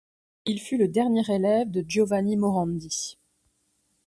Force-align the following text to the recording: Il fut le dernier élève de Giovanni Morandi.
Il 0.47 0.59
fut 0.59 0.77
le 0.79 0.87
dernier 0.87 1.21
élève 1.29 1.69
de 1.69 1.85
Giovanni 1.87 2.35
Morandi. 2.35 3.19